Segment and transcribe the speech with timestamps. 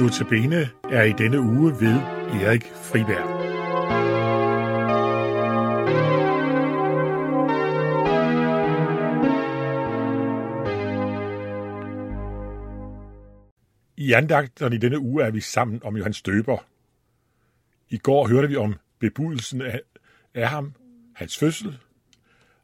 [0.00, 1.94] Notabene er i denne uge ved
[2.42, 3.40] Erik Friberg.
[13.96, 16.66] I andagterne i denne uge er vi sammen om Johannes Døber.
[17.88, 19.80] I går hørte vi om bebudelsen af,
[20.34, 20.72] af ham,
[21.14, 21.78] hans fødsel,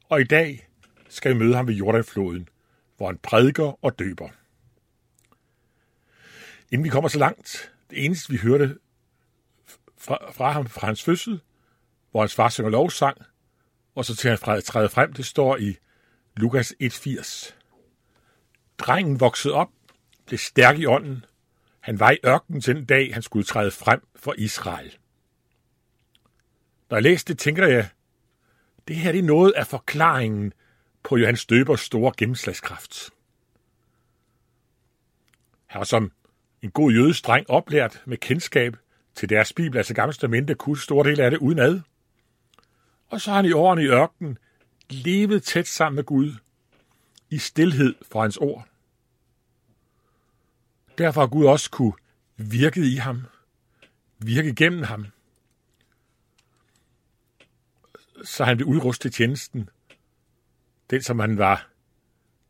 [0.09, 0.67] og i dag
[1.09, 2.49] skal vi møde ham ved Jordanfloden,
[2.97, 4.29] hvor han prædiker og døber.
[6.71, 8.77] Inden vi kommer så langt, det eneste vi hørte
[9.97, 11.41] fra, fra ham fra hans fødsel,
[12.11, 13.17] hvor hans far synger lovsang,
[13.95, 15.77] og så til han træder frem, det står i
[16.35, 17.53] Lukas 1.80.
[18.77, 19.69] Drengen voksede op,
[20.25, 21.25] blev stærk i ånden.
[21.79, 24.97] Han var i ørkenen den dag, han skulle træde frem for Israel.
[26.89, 27.89] Når jeg læste det, tænker jeg,
[28.87, 30.53] det her det er noget af forklaringen
[31.03, 33.09] på Johannes Døbers store gennemslagskraft.
[35.65, 36.11] Han var som
[36.61, 38.77] en god jødisk dreng oplært med kendskab
[39.15, 41.81] til deres bibel, altså gamle testamente, kunne stor del af det udenad.
[43.07, 44.37] Og så har han i årene i ørkenen
[44.89, 46.33] levet tæt sammen med Gud,
[47.29, 48.67] i stillhed for hans ord.
[50.97, 51.93] Derfor har Gud også kunne
[52.37, 53.23] virke i ham,
[54.17, 55.05] virke gennem ham,
[58.27, 59.69] så han blev udrustet til tjenesten,
[60.89, 61.69] den som han var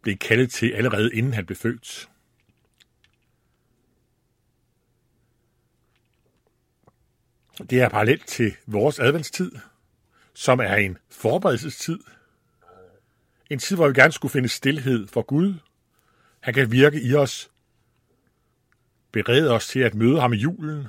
[0.02, 2.10] blev kaldet til allerede inden han blev født.
[7.70, 9.52] Det er parallelt til vores adventstid,
[10.34, 12.00] som er en forberedelsestid.
[13.50, 15.54] En tid, hvor vi gerne skulle finde stillhed for Gud.
[16.40, 17.52] Han kan virke i os,
[19.12, 20.88] berede os til at møde ham i julen,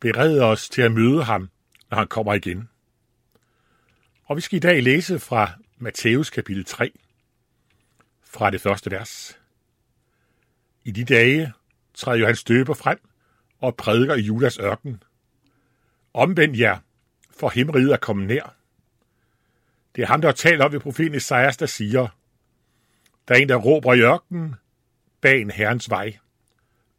[0.00, 1.50] berede os til at møde ham,
[1.90, 2.68] når han kommer igen.
[4.32, 6.92] Og vi skal i dag læse fra Matthæus kapitel 3,
[8.22, 9.38] fra det første vers.
[10.84, 11.52] I de dage
[11.94, 12.98] træder Johannes døber frem
[13.58, 15.02] og prædiker i Judas ørken.
[16.14, 16.78] Omvend jer,
[17.30, 18.56] for himmeriget er kommet nær.
[19.96, 22.08] Det er ham, der taler om ved profeten Esajas, der siger,
[23.28, 24.54] der er en, der råber i ørkenen,
[25.20, 26.18] bag en herrens vej,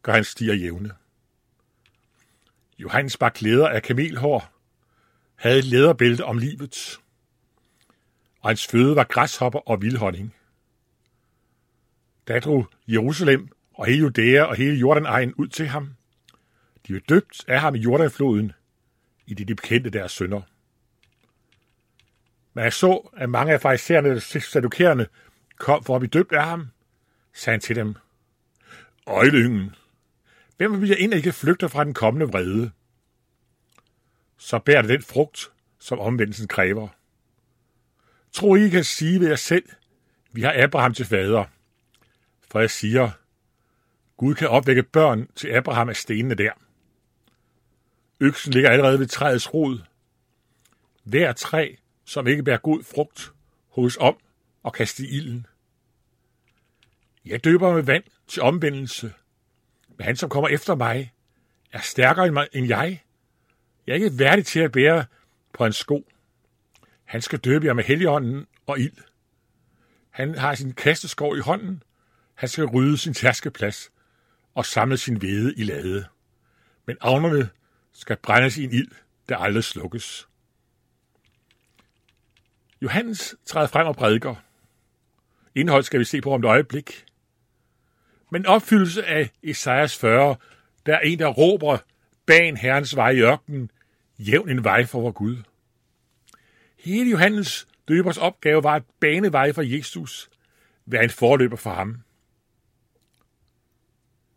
[0.02, 0.92] gør han stier jævne.
[2.80, 4.54] Johannes bar klæder af kamelhår,
[5.36, 7.00] havde et læderbælte om livet,
[8.44, 10.36] og hans føde var græshopper og vildhonning.
[12.28, 15.96] Da drog Jerusalem og hele Judæa og hele Jordanegn ud til ham.
[16.88, 18.52] De blev døbt af ham i Jordanfloden,
[19.28, 20.42] i det de bekendte deres sønder.
[22.54, 25.08] Men jeg så, at mange af farisæerne og sadukærerne
[25.58, 26.68] kom for at blive døbt af ham,
[27.34, 27.96] sagde han til dem.
[29.08, 29.76] Øjlyngen,
[30.58, 32.72] hvem vil jeg ind ikke flygter fra den kommende vrede?
[34.38, 36.88] Så bærer det den frugt, som omvendelsen kræver.
[38.34, 39.70] Tro I kan sige ved jer selv,
[40.32, 41.46] vi har Abraham til fader.
[42.52, 43.12] For jeg siger,
[44.18, 46.52] Gud kan opvække børn til Abraham af stenene der.
[48.20, 49.80] Øksen ligger allerede ved træets rod.
[51.04, 53.34] Hver træ, som ikke bærer god frugt,
[53.70, 54.18] hos om
[54.64, 55.48] og kaste i ilden.
[57.26, 59.14] Jeg døber med vand til omvendelse,
[59.98, 61.14] men han, som kommer efter mig,
[61.72, 63.04] er stærkere end jeg.
[63.88, 65.06] Jeg er ikke værdig til at bære
[65.54, 66.08] på en sko.
[67.14, 68.98] Han skal døbe jer med helligånden og ild.
[70.10, 71.84] Han har sin kasteskov i hånden.
[72.34, 73.92] Han skal rydde sin tærskeplads
[74.56, 76.06] og samle sin hvede i lade.
[76.86, 77.50] Men avnerne
[77.92, 78.92] skal brændes i en ild,
[79.30, 80.28] der aldrig slukkes.
[82.82, 84.36] Johannes træder frem og prædiker.
[85.56, 87.06] Indhold skal vi se på om et øjeblik.
[88.32, 90.36] Men opfyldelse af Esajas 40,
[90.86, 91.78] der er en, der råber
[92.26, 93.72] ban herrens vej i ørkenen,
[94.20, 95.38] jævn en vej for vor Gud.
[96.84, 100.30] Hele Johannes døbers opgave var at bane vej for Jesus,
[100.86, 101.98] være en forløber for ham.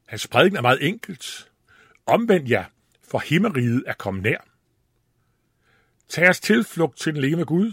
[0.06, 1.50] Hans prædiken er meget enkelt.
[2.06, 2.64] Omvend jer,
[3.02, 4.48] for himmeriget er kommet nær.
[6.08, 7.72] Tag os tilflugt til den levende Gud,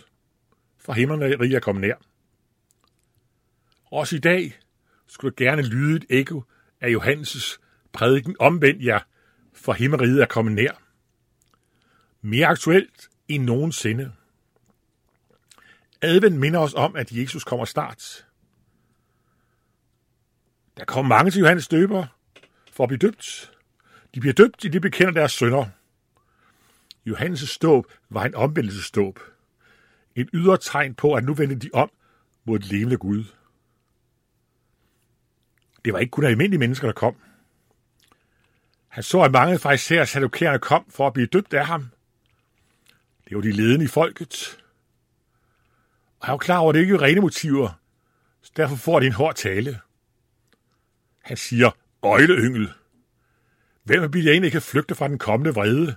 [0.77, 1.95] for himmeriget er kommet nær.
[3.91, 4.59] Også i dag
[5.07, 6.43] skulle gerne lyde et ekko
[6.81, 7.57] af Johannes'
[7.91, 8.99] prædiken Omvend jer,
[9.53, 10.81] for himmeriget er kommet nær.
[12.21, 14.11] Mere aktuelt end nogensinde.
[16.03, 18.25] Advent minder os om, at Jesus kommer snart.
[20.77, 22.05] Der kommer mange til Johannes døber
[22.71, 23.51] for at blive døbt.
[24.15, 25.65] De bliver døbt i de bekender deres sønder.
[27.09, 29.19] Johannes' ståb var en omvendelsesståb.
[30.15, 31.91] Et ydre tegn på, at nu vendte de om
[32.45, 33.23] mod et levende Gud.
[35.85, 37.15] Det var ikke kun almindelige mennesker, der kom.
[38.87, 41.89] Han så, at mange fra især kom for at blive døbt af ham.
[43.29, 44.62] Det var de ledende i folket.
[46.23, 47.79] Og han er jo klar over, at det ikke er rene motiver,
[48.41, 49.79] så derfor får det en hård tale.
[51.21, 51.71] Han siger,
[52.01, 52.73] øjleyngel,
[53.83, 55.95] hvem vil jeg ikke kan flygte fra den kommende vrede?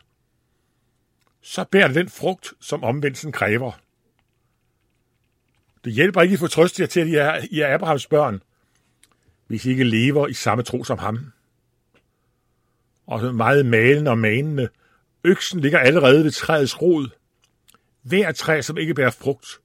[1.40, 3.72] Så bærer det den frugt, som omvendelsen kræver.
[5.84, 8.42] Det hjælper ikke at få trøst jer til, at I er, I er Abrahams børn,
[9.46, 11.32] hvis I ikke lever i samme tro som ham.
[13.06, 14.68] Og så meget malende og manende.
[15.24, 17.08] Øksen ligger allerede ved træets rod.
[18.02, 19.60] Hver træ, som ikke bærer frugt,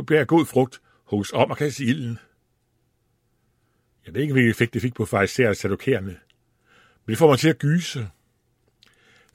[0.00, 2.18] bærer god frugt, hos om og kaste ilden.
[4.06, 6.18] Jeg ved ikke, hvilken effekt det fik på farisæer og sadokærerne,
[7.06, 8.10] men det får mig til at gyse.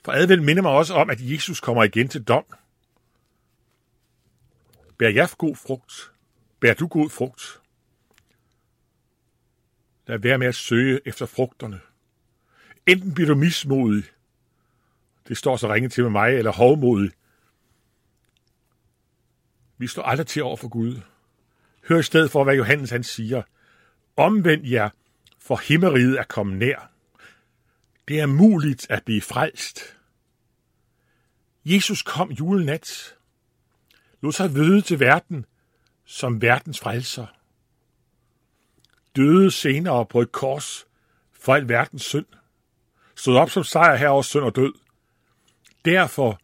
[0.04, 2.44] For advent minder mig også om, at Jesus kommer igen til dom.
[4.98, 6.12] Bær jeg god frugt?
[6.60, 7.60] Bær du god frugt?
[10.06, 11.80] Lad være med at søge efter frugterne.
[12.86, 14.04] Enten bliver du mismodig,
[15.28, 17.10] det står så ringe til med mig, eller hovmodig.
[19.78, 21.00] Vi står aldrig til over for Gud.
[21.88, 23.42] Hør i stedet for, hvad Johannes han siger.
[24.16, 24.90] Omvend jer,
[25.38, 26.90] for himmeriget er kommet nær.
[28.08, 29.80] Det er muligt at blive frelst.
[31.64, 33.14] Jesus kom julenat.
[34.20, 35.46] Lod sig vøde til verden
[36.04, 37.26] som verdens frelser.
[39.16, 40.86] Døde senere på et kors
[41.32, 42.26] for al verdens synd.
[43.16, 44.72] Stod op som sejr her over synd og død.
[45.84, 46.40] Derfor,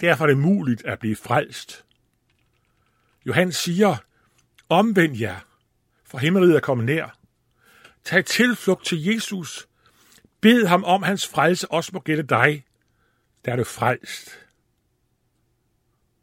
[0.00, 1.85] derfor er det muligt at blive frelst.
[3.26, 3.96] Johannes siger,
[4.68, 5.40] omvend jer,
[6.04, 7.18] for himmeriget er kommet nær.
[8.04, 9.68] Tag tilflugt til Jesus.
[10.40, 12.64] Bed ham om, hans frelse også må gætte dig.
[13.44, 14.30] Der er du frelst.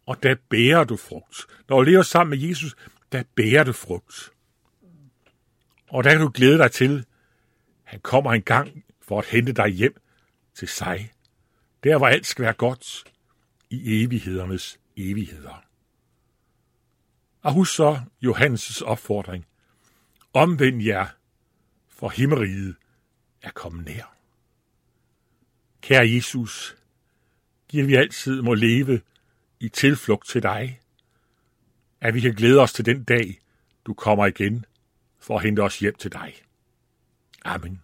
[0.06, 1.46] Og der bærer du frugt.
[1.70, 2.76] Når du lever sammen med Jesus,
[3.12, 4.32] der bærer du frugt.
[5.90, 7.06] Og der kan du glæde dig til,
[7.84, 9.96] han kommer en gang for at hente dig hjem
[10.56, 11.12] til sig.
[11.84, 13.04] Der hvor alt skal være godt
[13.70, 15.73] i evighedernes evigheder.
[17.44, 19.46] Og husk så Johannes' opfordring.
[20.34, 21.08] Omvend jer,
[21.90, 22.76] for himmeriget
[23.42, 24.16] er kommet nær.
[25.82, 26.76] Kære Jesus,
[27.68, 29.02] giv vi altid må leve
[29.60, 30.80] i tilflugt til dig,
[32.02, 33.40] at vi kan glæde os til den dag,
[33.86, 34.66] du kommer igen
[35.20, 36.34] for at hente os hjem til dig.
[37.46, 37.82] Amen.